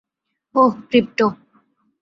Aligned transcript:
ওহ, 0.55 0.73
crypto! 0.89 1.27